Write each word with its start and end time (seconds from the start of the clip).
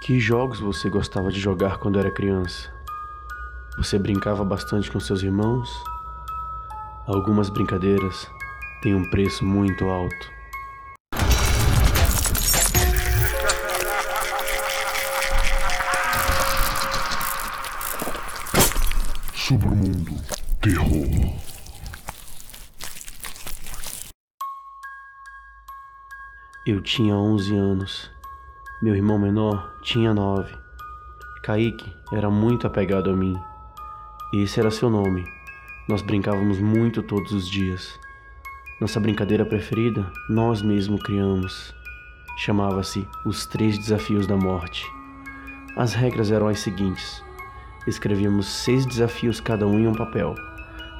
Que 0.00 0.18
jogos 0.18 0.58
você 0.58 0.88
gostava 0.88 1.30
de 1.30 1.38
jogar 1.38 1.76
quando 1.76 1.98
era 1.98 2.10
criança? 2.10 2.72
Você 3.76 3.98
brincava 3.98 4.42
bastante 4.42 4.90
com 4.90 4.98
seus 4.98 5.22
irmãos? 5.22 5.70
Algumas 7.06 7.50
brincadeiras 7.50 8.26
têm 8.82 8.94
um 8.94 9.10
preço 9.10 9.44
muito 9.44 9.84
alto. 9.90 10.30
Submundo 19.34 20.14
Terror. 20.62 21.36
Eu 26.66 26.80
tinha 26.80 27.14
11 27.14 27.54
anos. 27.54 28.19
Meu 28.82 28.96
irmão 28.96 29.18
menor 29.18 29.74
tinha 29.82 30.14
9. 30.14 30.54
Kaique 31.42 31.92
era 32.14 32.30
muito 32.30 32.66
apegado 32.66 33.10
a 33.10 33.14
mim. 33.14 33.38
Esse 34.32 34.58
era 34.58 34.70
seu 34.70 34.88
nome. 34.88 35.22
Nós 35.86 36.00
brincávamos 36.00 36.58
muito 36.58 37.02
todos 37.02 37.30
os 37.32 37.46
dias. 37.46 38.00
Nossa 38.80 38.98
brincadeira 38.98 39.44
preferida 39.44 40.10
nós 40.30 40.62
mesmos 40.62 41.02
criamos. 41.02 41.74
Chamava-se 42.38 43.06
Os 43.26 43.44
Três 43.44 43.76
Desafios 43.76 44.26
da 44.26 44.34
Morte. 44.34 44.90
As 45.76 45.92
regras 45.92 46.30
eram 46.30 46.48
as 46.48 46.60
seguintes: 46.60 47.22
escrevíamos 47.86 48.46
seis 48.46 48.86
desafios 48.86 49.40
cada 49.40 49.66
um 49.66 49.78
em 49.78 49.88
um 49.88 49.94
papel, 49.94 50.34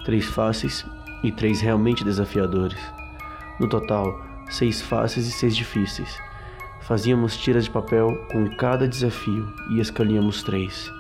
três 0.04 0.26
fáceis 0.26 0.84
e 1.24 1.32
três 1.32 1.62
realmente 1.62 2.04
desafiadores. 2.04 2.78
No 3.58 3.66
total, 3.70 4.20
seis 4.50 4.82
fáceis 4.82 5.26
e 5.26 5.32
seis 5.32 5.56
difíceis. 5.56 6.29
Fazíamos 6.90 7.36
tiras 7.36 7.66
de 7.66 7.70
papel 7.70 8.26
com 8.32 8.50
cada 8.56 8.88
desafio 8.88 9.46
e 9.70 9.78
escolhíamos 9.78 10.42
três. 10.42 10.90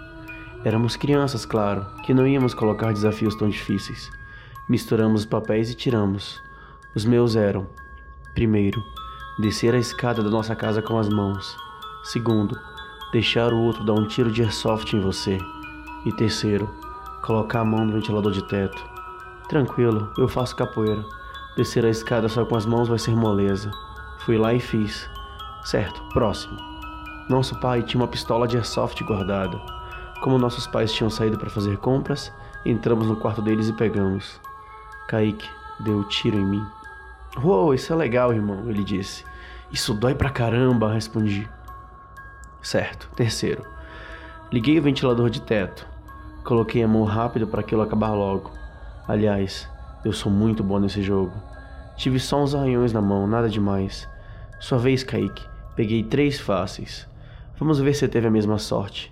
Éramos 0.64 0.94
crianças, 0.94 1.44
claro, 1.44 1.84
que 2.04 2.14
não 2.14 2.28
íamos 2.28 2.54
colocar 2.54 2.92
desafios 2.92 3.34
tão 3.34 3.48
difíceis. 3.48 4.08
Misturamos 4.68 5.22
os 5.22 5.26
papéis 5.26 5.68
e 5.68 5.74
tiramos. 5.74 6.40
Os 6.94 7.04
meus 7.04 7.34
eram: 7.34 7.66
primeiro, 8.34 8.80
descer 9.40 9.74
a 9.74 9.78
escada 9.78 10.22
da 10.22 10.30
nossa 10.30 10.54
casa 10.54 10.80
com 10.80 10.96
as 10.96 11.08
mãos. 11.08 11.56
Segundo, 12.04 12.56
deixar 13.10 13.52
o 13.52 13.58
outro 13.58 13.84
dar 13.84 13.94
um 13.94 14.06
tiro 14.06 14.30
de 14.30 14.42
airsoft 14.42 14.94
em 14.94 15.00
você. 15.00 15.38
E 16.06 16.12
terceiro, 16.12 16.70
colocar 17.20 17.62
a 17.62 17.64
mão 17.64 17.84
no 17.84 17.94
ventilador 17.94 18.30
de 18.30 18.46
teto. 18.46 18.80
Tranquilo, 19.48 20.08
eu 20.16 20.28
faço 20.28 20.54
capoeira. 20.54 21.04
Descer 21.56 21.84
a 21.84 21.90
escada 21.90 22.28
só 22.28 22.44
com 22.44 22.54
as 22.54 22.64
mãos 22.64 22.86
vai 22.86 23.00
ser 23.00 23.16
moleza. 23.16 23.72
Fui 24.20 24.38
lá 24.38 24.54
e 24.54 24.60
fiz. 24.60 25.10
Certo, 25.64 26.02
próximo. 26.12 26.56
Nosso 27.28 27.58
pai 27.60 27.82
tinha 27.82 28.00
uma 28.00 28.08
pistola 28.08 28.48
de 28.48 28.56
airsoft 28.56 29.02
guardada. 29.04 29.60
Como 30.22 30.38
nossos 30.38 30.66
pais 30.66 30.92
tinham 30.92 31.10
saído 31.10 31.38
para 31.38 31.50
fazer 31.50 31.78
compras, 31.78 32.32
entramos 32.64 33.06
no 33.06 33.16
quarto 33.16 33.40
deles 33.40 33.68
e 33.68 33.72
pegamos. 33.72 34.40
Kaique 35.08 35.48
deu 35.80 35.98
um 35.98 36.08
tiro 36.08 36.36
em 36.36 36.44
mim. 36.44 36.66
Uou, 37.42 37.72
isso 37.72 37.92
é 37.92 37.96
legal, 37.96 38.32
irmão, 38.32 38.68
ele 38.68 38.82
disse. 38.82 39.24
Isso 39.70 39.94
dói 39.94 40.14
pra 40.14 40.30
caramba, 40.30 40.92
respondi. 40.92 41.48
Certo, 42.60 43.08
terceiro. 43.14 43.64
Liguei 44.52 44.78
o 44.78 44.82
ventilador 44.82 45.30
de 45.30 45.40
teto. 45.40 45.86
Coloquei 46.44 46.82
a 46.82 46.88
mão 46.88 47.04
rápido 47.04 47.46
para 47.46 47.60
aquilo 47.60 47.82
acabar 47.82 48.10
logo. 48.10 48.50
Aliás, 49.06 49.68
eu 50.04 50.12
sou 50.12 50.32
muito 50.32 50.64
bom 50.64 50.78
nesse 50.78 51.02
jogo. 51.02 51.32
Tive 51.96 52.18
só 52.18 52.42
uns 52.42 52.54
arranhões 52.54 52.92
na 52.92 53.00
mão, 53.00 53.26
nada 53.26 53.48
demais. 53.48 54.08
Sua 54.60 54.76
vez, 54.76 55.02
Kaique. 55.02 55.48
Peguei 55.74 56.04
três 56.04 56.38
fáceis. 56.38 57.08
Vamos 57.58 57.80
ver 57.80 57.94
se 57.94 58.06
teve 58.06 58.26
a 58.26 58.30
mesma 58.30 58.58
sorte. 58.58 59.10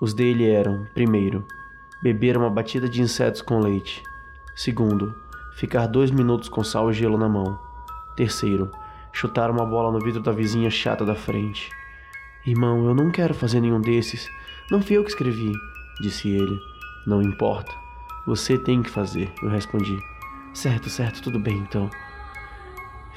Os 0.00 0.14
dele 0.14 0.50
eram: 0.50 0.86
primeiro, 0.94 1.46
beber 2.02 2.38
uma 2.38 2.48
batida 2.48 2.88
de 2.88 3.02
insetos 3.02 3.42
com 3.42 3.60
leite. 3.60 4.02
Segundo, 4.56 5.14
ficar 5.56 5.86
dois 5.86 6.10
minutos 6.10 6.48
com 6.48 6.64
sal 6.64 6.90
e 6.90 6.94
gelo 6.94 7.18
na 7.18 7.28
mão. 7.28 7.58
Terceiro, 8.16 8.70
chutar 9.12 9.50
uma 9.50 9.66
bola 9.66 9.92
no 9.92 10.00
vidro 10.00 10.22
da 10.22 10.32
vizinha 10.32 10.70
chata 10.70 11.04
da 11.04 11.14
frente. 11.14 11.70
Irmão, 12.46 12.86
eu 12.86 12.94
não 12.94 13.10
quero 13.10 13.34
fazer 13.34 13.60
nenhum 13.60 13.80
desses. 13.80 14.26
Não 14.70 14.80
fui 14.80 14.96
eu 14.96 15.04
que 15.04 15.10
escrevi, 15.10 15.52
disse 16.00 16.30
ele. 16.30 16.58
Não 17.06 17.20
importa. 17.20 17.72
Você 18.26 18.56
tem 18.56 18.82
que 18.82 18.88
fazer, 18.88 19.30
eu 19.42 19.50
respondi. 19.50 19.98
Certo, 20.54 20.88
certo, 20.88 21.22
tudo 21.22 21.38
bem 21.38 21.58
então. 21.58 21.90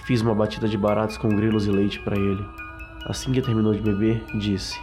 Fiz 0.06 0.22
uma 0.22 0.36
batida 0.36 0.68
de 0.68 0.78
baratos 0.78 1.18
com 1.18 1.30
grilos 1.30 1.66
e 1.66 1.72
leite 1.72 2.00
para 2.00 2.16
ele. 2.16 2.46
Assim 3.08 3.32
que 3.32 3.42
terminou 3.42 3.74
de 3.74 3.82
beber, 3.82 4.24
disse: 4.40 4.80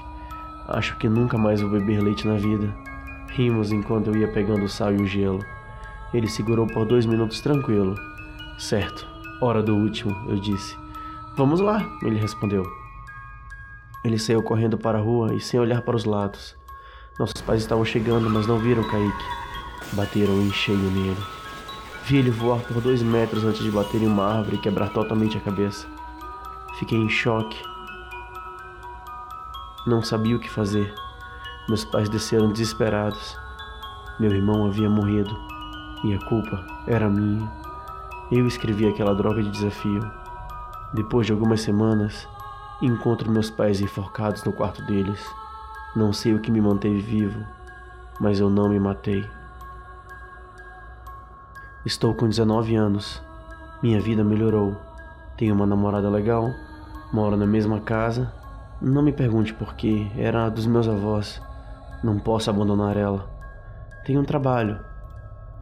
Acho 0.66 0.96
que 0.96 1.08
nunca 1.08 1.38
mais 1.38 1.60
vou 1.60 1.70
beber 1.70 2.02
leite 2.02 2.26
na 2.26 2.34
vida. 2.34 2.74
Rimos 3.28 3.70
enquanto 3.70 4.08
eu 4.08 4.16
ia 4.16 4.32
pegando 4.32 4.64
o 4.64 4.68
sal 4.68 4.92
e 4.92 5.00
o 5.00 5.06
gelo. 5.06 5.38
Ele 6.12 6.28
segurou 6.28 6.66
por 6.66 6.84
dois 6.84 7.06
minutos 7.06 7.40
tranquilo. 7.40 7.94
Certo, 8.58 9.06
hora 9.40 9.62
do 9.62 9.76
último, 9.76 10.12
eu 10.28 10.40
disse. 10.40 10.76
Vamos 11.36 11.60
lá, 11.60 11.88
ele 12.02 12.18
respondeu. 12.18 12.64
Ele 14.04 14.18
saiu 14.18 14.42
correndo 14.42 14.76
para 14.76 14.98
a 14.98 15.00
rua 15.00 15.34
e 15.34 15.40
sem 15.40 15.60
olhar 15.60 15.82
para 15.82 15.94
os 15.94 16.04
lados. 16.04 16.56
Nossos 17.16 17.40
pais 17.40 17.62
estavam 17.62 17.84
chegando, 17.84 18.28
mas 18.28 18.48
não 18.48 18.58
viram 18.58 18.82
Kaique. 18.82 19.24
Bateram 19.92 20.34
em 20.42 20.50
cheio 20.50 20.78
nele. 20.78 21.41
Vi 22.04 22.16
ele 22.16 22.30
voar 22.30 22.60
por 22.60 22.80
dois 22.80 23.00
metros 23.00 23.44
antes 23.44 23.62
de 23.62 23.70
bater 23.70 24.02
em 24.02 24.06
uma 24.06 24.24
árvore 24.24 24.56
e 24.56 24.60
quebrar 24.60 24.90
totalmente 24.90 25.38
a 25.38 25.40
cabeça. 25.40 25.86
Fiquei 26.78 26.98
em 26.98 27.08
choque. 27.08 27.62
Não 29.86 30.02
sabia 30.02 30.36
o 30.36 30.40
que 30.40 30.50
fazer. 30.50 30.92
Meus 31.68 31.84
pais 31.84 32.08
desceram 32.08 32.50
desesperados. 32.50 33.38
Meu 34.18 34.32
irmão 34.32 34.66
havia 34.66 34.90
morrido 34.90 35.34
e 36.04 36.12
a 36.12 36.18
culpa 36.26 36.64
era 36.88 37.08
minha. 37.08 37.50
Eu 38.32 38.46
escrevi 38.48 38.88
aquela 38.88 39.14
droga 39.14 39.42
de 39.42 39.50
desafio. 39.50 40.02
Depois 40.92 41.26
de 41.26 41.32
algumas 41.32 41.60
semanas, 41.60 42.26
encontro 42.82 43.30
meus 43.30 43.48
pais 43.48 43.80
enforcados 43.80 44.42
no 44.42 44.52
quarto 44.52 44.84
deles. 44.86 45.24
Não 45.94 46.12
sei 46.12 46.34
o 46.34 46.40
que 46.40 46.50
me 46.50 46.60
manteve 46.60 47.00
vivo, 47.00 47.46
mas 48.18 48.40
eu 48.40 48.50
não 48.50 48.68
me 48.68 48.80
matei. 48.80 49.24
Estou 51.84 52.14
com 52.14 52.28
19 52.28 52.76
anos. 52.76 53.20
Minha 53.82 54.00
vida 54.00 54.22
melhorou. 54.22 54.76
Tenho 55.36 55.52
uma 55.52 55.66
namorada 55.66 56.08
legal, 56.08 56.48
moro 57.12 57.36
na 57.36 57.44
mesma 57.44 57.80
casa. 57.80 58.32
Não 58.80 59.02
me 59.02 59.12
pergunte 59.12 59.52
por 59.52 59.74
quê, 59.74 60.06
era 60.16 60.48
dos 60.48 60.64
meus 60.64 60.86
avós. 60.86 61.42
Não 62.04 62.20
posso 62.20 62.48
abandonar 62.48 62.96
ela. 62.96 63.28
Tenho 64.04 64.20
um 64.20 64.24
trabalho. 64.24 64.78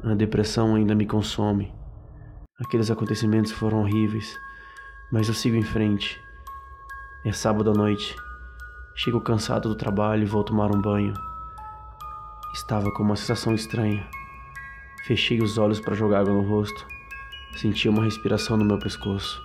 A 0.04 0.12
depressão 0.12 0.74
ainda 0.74 0.94
me 0.94 1.06
consome. 1.06 1.72
Aqueles 2.62 2.90
acontecimentos 2.90 3.52
foram 3.52 3.80
horríveis, 3.80 4.36
mas 5.10 5.26
eu 5.26 5.32
sigo 5.32 5.56
em 5.56 5.62
frente. 5.62 6.20
É 7.24 7.32
sábado 7.32 7.70
à 7.70 7.74
noite. 7.74 8.14
Chego 8.94 9.22
cansado 9.22 9.70
do 9.70 9.74
trabalho 9.74 10.24
e 10.24 10.26
vou 10.26 10.44
tomar 10.44 10.70
um 10.70 10.82
banho. 10.82 11.14
Estava 12.52 12.92
com 12.92 13.02
uma 13.02 13.16
sensação 13.16 13.54
estranha. 13.54 14.06
Fechei 15.02 15.40
os 15.40 15.56
olhos 15.56 15.80
para 15.80 15.94
jogar 15.94 16.20
água 16.20 16.34
no 16.34 16.42
rosto. 16.42 16.86
Senti 17.56 17.88
uma 17.88 18.04
respiração 18.04 18.56
no 18.56 18.64
meu 18.64 18.78
pescoço. 18.78 19.42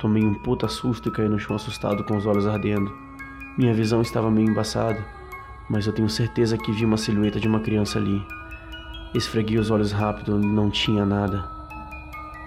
Tomei 0.00 0.24
um 0.24 0.34
puta 0.34 0.68
susto 0.68 1.08
e 1.08 1.12
caí 1.12 1.28
no 1.28 1.38
chão 1.38 1.56
assustado 1.56 2.04
com 2.04 2.16
os 2.16 2.24
olhos 2.24 2.46
ardendo. 2.46 2.90
Minha 3.58 3.74
visão 3.74 4.00
estava 4.00 4.30
meio 4.30 4.48
embaçada, 4.48 5.04
mas 5.68 5.86
eu 5.86 5.92
tenho 5.92 6.08
certeza 6.08 6.56
que 6.56 6.70
vi 6.72 6.84
uma 6.84 6.96
silhueta 6.96 7.40
de 7.40 7.48
uma 7.48 7.60
criança 7.60 7.98
ali. 7.98 8.24
Esfreguei 9.12 9.58
os 9.58 9.70
olhos 9.70 9.90
rápido 9.90 10.40
e 10.40 10.46
não 10.46 10.70
tinha 10.70 11.04
nada. 11.04 11.50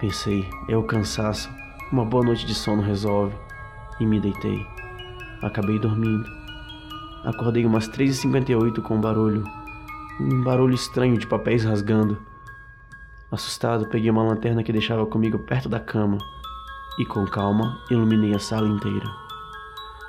Pensei, 0.00 0.48
é 0.66 0.76
o 0.76 0.82
cansaço. 0.82 1.50
Uma 1.92 2.06
boa 2.06 2.24
noite 2.24 2.46
de 2.46 2.54
sono 2.54 2.82
resolve. 2.82 3.36
E 4.00 4.06
me 4.06 4.18
deitei. 4.18 4.66
Acabei 5.42 5.78
dormindo. 5.78 6.28
Acordei 7.22 7.66
umas 7.66 7.88
3h58 7.88 8.80
com 8.80 8.96
um 8.96 9.00
barulho 9.00 9.44
um 10.20 10.42
barulho 10.42 10.74
estranho 10.74 11.18
de 11.18 11.26
papéis 11.26 11.64
rasgando. 11.64 12.18
Assustado, 13.30 13.88
peguei 13.88 14.10
uma 14.10 14.22
lanterna 14.22 14.62
que 14.62 14.72
deixava 14.72 15.04
comigo 15.06 15.38
perto 15.40 15.68
da 15.68 15.80
cama 15.80 16.18
e, 16.98 17.04
com 17.04 17.24
calma, 17.26 17.80
iluminei 17.90 18.34
a 18.34 18.38
sala 18.38 18.68
inteira. 18.68 19.10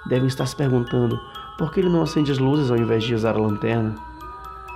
Devem 0.05 0.27
estar 0.27 0.45
se 0.45 0.55
perguntando 0.55 1.19
por 1.57 1.71
que 1.71 1.79
ele 1.79 1.89
não 1.89 2.03
acende 2.03 2.31
as 2.31 2.37
luzes 2.37 2.69
ao 2.69 2.77
invés 2.77 3.03
de 3.03 3.15
usar 3.15 3.35
a 3.35 3.39
lanterna. 3.39 3.95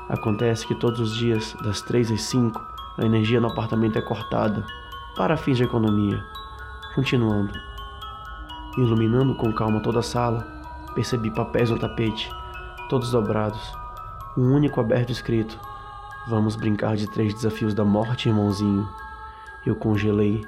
Acontece 0.10 0.66
que 0.66 0.74
todos 0.74 1.00
os 1.00 1.16
dias, 1.16 1.56
das 1.64 1.82
três 1.82 2.12
às 2.12 2.24
cinco, 2.24 2.60
a 2.98 3.06
energia 3.06 3.40
no 3.40 3.50
apartamento 3.50 4.00
é 4.00 4.02
cortada 4.02 4.66
para 5.16 5.38
fins 5.38 5.58
de 5.58 5.64
economia. 5.64 6.24
Continuando. 6.96 7.54
Iluminando 8.78 9.36
com 9.36 9.54
calma 9.54 9.80
toda 9.82 10.00
a 10.00 10.04
sala, 10.04 10.42
percebi 10.96 11.30
papéis 11.30 11.70
no 11.70 11.78
tapete, 11.78 12.32
todos 12.90 13.12
dobrados, 13.12 13.72
um 14.40 14.56
único 14.56 14.80
aberto 14.80 15.12
escrito: 15.12 15.60
Vamos 16.28 16.56
brincar 16.56 16.96
de 16.96 17.08
três 17.08 17.34
desafios 17.34 17.74
da 17.74 17.84
morte, 17.84 18.30
irmãozinho. 18.30 18.88
Eu 19.66 19.76
congelei. 19.76 20.42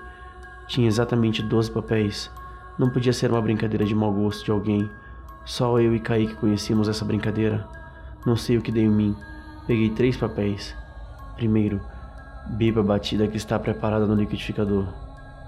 Tinha 0.67 0.87
exatamente 0.87 1.43
12 1.43 1.69
papéis. 1.69 2.31
Não 2.79 2.89
podia 2.89 3.11
ser 3.11 3.29
uma 3.29 3.41
brincadeira 3.41 3.83
de 3.83 3.93
mau 3.93 4.13
gosto 4.13 4.45
de 4.45 4.51
alguém. 4.51 4.89
Só 5.43 5.77
eu 5.81 5.93
e 5.93 5.99
Kaique 5.99 6.35
conhecíamos 6.35 6.87
essa 6.87 7.03
brincadeira. 7.03 7.67
Não 8.25 8.37
sei 8.37 8.57
o 8.57 8.61
que 8.61 8.71
deu 8.71 8.83
em 8.83 8.89
mim. 8.89 9.15
Peguei 9.67 9.89
três 9.89 10.15
papéis. 10.15 10.73
Primeiro, 11.35 11.81
beba 12.51 12.79
a 12.79 12.83
batida 12.83 13.27
que 13.27 13.35
está 13.35 13.59
preparada 13.59 14.07
no 14.07 14.15
liquidificador. 14.15 14.87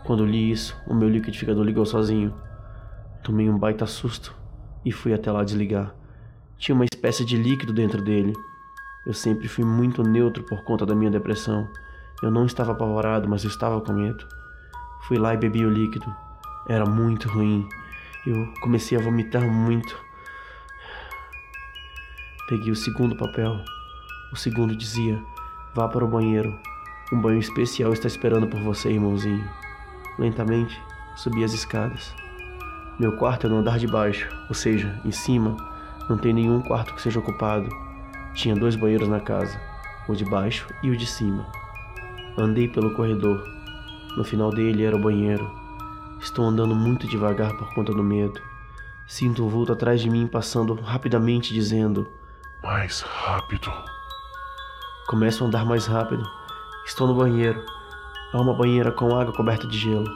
Quando 0.04 0.26
li 0.26 0.52
isso, 0.52 0.76
o 0.86 0.94
meu 0.94 1.08
liquidificador 1.08 1.64
ligou 1.64 1.86
sozinho. 1.86 2.34
Tomei 3.24 3.50
um 3.50 3.58
baita 3.58 3.86
susto 3.86 4.36
e 4.84 4.92
fui 4.92 5.14
até 5.14 5.32
lá 5.32 5.46
desligar. 5.46 5.96
Tinha 6.64 6.76
uma 6.76 6.86
espécie 6.86 7.26
de 7.26 7.36
líquido 7.36 7.74
dentro 7.74 8.02
dele. 8.02 8.32
Eu 9.06 9.14
sempre 9.14 9.50
fui 9.50 9.66
muito 9.66 10.02
neutro 10.02 10.44
por 10.44 10.64
conta 10.64 10.86
da 10.86 10.96
minha 10.96 11.12
depressão. 11.12 11.68
Eu 12.22 12.32
não 12.32 12.46
estava 12.46 12.72
apavorado, 12.72 13.28
mas 13.28 13.44
eu 13.44 13.50
estava 13.50 13.82
com 13.82 13.92
medo. 13.92 14.26
Fui 15.02 15.18
lá 15.18 15.34
e 15.34 15.38
bebi 15.38 15.66
o 15.66 15.70
líquido. 15.70 16.06
Era 16.70 16.86
muito 16.86 17.28
ruim. 17.28 17.68
Eu 18.26 18.48
comecei 18.62 18.98
a 18.98 19.02
vomitar 19.02 19.46
muito. 19.46 19.94
Peguei 22.48 22.72
o 22.72 22.78
segundo 22.78 23.18
papel. 23.18 23.60
O 24.32 24.38
segundo 24.38 24.74
dizia: 24.74 25.22
Vá 25.76 25.90
para 25.90 26.06
o 26.06 26.08
banheiro. 26.08 26.58
Um 27.12 27.20
banho 27.20 27.40
especial 27.40 27.92
está 27.92 28.08
esperando 28.08 28.48
por 28.48 28.62
você, 28.62 28.90
irmãozinho. 28.90 29.46
Lentamente, 30.18 30.82
subi 31.18 31.44
as 31.44 31.52
escadas. 31.52 32.16
Meu 32.98 33.18
quarto 33.18 33.48
é 33.48 33.50
no 33.50 33.58
andar 33.58 33.78
de 33.78 33.88
baixo, 33.88 34.30
ou 34.48 34.56
seja, 34.56 34.98
em 35.04 35.12
cima, 35.12 35.58
não 36.10 36.18
tem 36.18 36.34
nenhum 36.34 36.62
quarto 36.62 36.94
que 36.94 37.02
seja 37.02 37.20
ocupado. 37.20 37.70
Tinha 38.34 38.56
dois 38.56 38.76
banheiros 38.76 39.08
na 39.08 39.20
casa, 39.20 39.60
o 40.08 40.16
de 40.16 40.26
baixo 40.26 40.68
e 40.82 40.90
o 40.90 40.98
de 40.98 41.06
cima. 41.06 41.46
Andei 42.38 42.68
pelo 42.68 42.94
corredor. 42.96 43.44
No 44.18 44.24
final 44.24 44.50
dele 44.50 44.84
era 44.84 44.96
o 44.96 45.02
banheiro. 45.02 45.50
Estou 46.20 46.46
andando 46.46 46.76
muito 46.76 47.08
devagar 47.08 47.56
por 47.58 47.74
conta 47.74 47.94
do 47.94 48.04
medo. 48.04 48.42
Sinto 49.08 49.46
um 49.46 49.50
vulto 49.50 49.74
atrás 49.74 50.02
de 50.02 50.10
mim 50.10 50.28
passando 50.28 50.74
rapidamente, 50.74 51.54
dizendo: 51.54 52.08
Mais 52.64 53.02
rápido. 53.02 53.72
Começo 55.08 55.44
a 55.44 55.48
andar 55.48 55.66
mais 55.66 55.86
rápido. 55.86 56.24
Estou 56.86 57.08
no 57.08 57.16
banheiro. 57.16 57.64
Há 58.34 58.42
uma 58.42 58.54
banheira 58.54 58.92
com 58.92 59.16
água 59.16 59.34
coberta 59.34 59.68
de 59.68 59.78
gelo. 59.78 60.10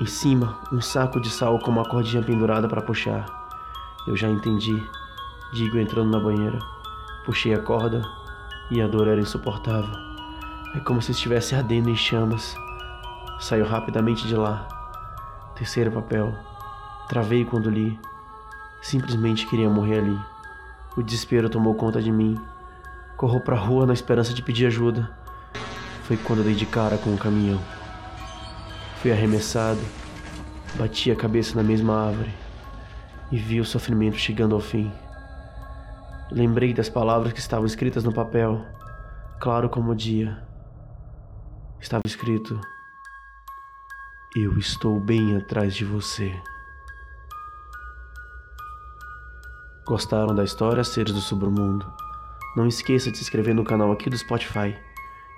Em 0.00 0.06
cima, 0.06 0.58
um 0.70 0.80
saco 0.80 1.20
de 1.20 1.30
sal 1.30 1.58
com 1.58 1.70
uma 1.70 1.84
cordinha 1.84 2.22
pendurada 2.22 2.68
para 2.68 2.82
puxar. 2.82 3.45
Eu 4.06 4.16
já 4.16 4.28
entendi, 4.28 4.80
digo 5.52 5.76
entrando 5.78 6.12
na 6.12 6.20
banheira. 6.20 6.60
Puxei 7.24 7.52
a 7.52 7.58
corda 7.58 8.02
e 8.70 8.80
a 8.80 8.86
dor 8.86 9.08
era 9.08 9.20
insuportável. 9.20 9.92
É 10.76 10.80
como 10.80 11.02
se 11.02 11.10
estivesse 11.10 11.56
ardendo 11.56 11.90
em 11.90 11.96
chamas. 11.96 12.54
Saiu 13.40 13.66
rapidamente 13.66 14.28
de 14.28 14.36
lá. 14.36 14.68
Terceiro 15.56 15.90
papel. 15.90 16.32
Travei 17.08 17.44
quando 17.44 17.68
li. 17.68 17.98
Simplesmente 18.80 19.46
queria 19.48 19.68
morrer 19.68 19.98
ali. 19.98 20.18
O 20.96 21.02
desespero 21.02 21.50
tomou 21.50 21.74
conta 21.74 22.00
de 22.00 22.12
mim. 22.12 22.40
Corro 23.16 23.40
pra 23.40 23.56
rua 23.56 23.86
na 23.86 23.92
esperança 23.92 24.32
de 24.32 24.40
pedir 24.40 24.66
ajuda. 24.66 25.10
Foi 26.04 26.16
quando 26.16 26.44
dei 26.44 26.54
de 26.54 26.64
cara 26.64 26.96
com 26.96 27.10
um 27.10 27.16
caminhão. 27.16 27.60
Fui 29.02 29.10
arremessado, 29.10 29.80
bati 30.76 31.10
a 31.10 31.16
cabeça 31.16 31.56
na 31.56 31.62
mesma 31.64 32.06
árvore 32.06 32.45
e 33.30 33.36
vi 33.36 33.60
o 33.60 33.64
sofrimento 33.64 34.16
chegando 34.16 34.54
ao 34.54 34.60
fim. 34.60 34.90
Lembrei 36.30 36.72
das 36.72 36.88
palavras 36.88 37.32
que 37.32 37.38
estavam 37.38 37.66
escritas 37.66 38.04
no 38.04 38.12
papel, 38.12 38.64
claro 39.40 39.68
como 39.68 39.92
o 39.92 39.94
dia. 39.94 40.42
Estava 41.80 42.02
escrito: 42.04 42.60
Eu 44.34 44.58
estou 44.58 44.98
bem 44.98 45.36
atrás 45.36 45.74
de 45.74 45.84
você. 45.84 46.34
Gostaram 49.86 50.34
da 50.34 50.42
história 50.42 50.82
Seres 50.82 51.12
do 51.12 51.20
Submundo? 51.20 51.86
Não 52.56 52.66
esqueça 52.66 53.10
de 53.10 53.18
se 53.18 53.22
inscrever 53.22 53.54
no 53.54 53.62
canal 53.62 53.92
aqui 53.92 54.10
do 54.10 54.18
Spotify. 54.18 54.76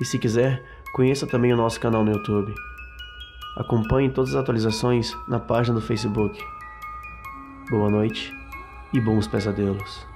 E 0.01 0.05
se 0.05 0.19
quiser, 0.19 0.65
conheça 0.95 1.27
também 1.27 1.53
o 1.53 1.57
nosso 1.57 1.79
canal 1.79 2.03
no 2.03 2.13
YouTube. 2.13 2.55
Acompanhe 3.57 4.09
todas 4.09 4.31
as 4.31 4.37
atualizações 4.37 5.15
na 5.27 5.39
página 5.39 5.75
do 5.75 5.85
Facebook. 5.85 6.43
Boa 7.71 7.91
noite 7.91 8.33
e 8.95 8.99
bons 8.99 9.29
pesadelos. 9.29 10.08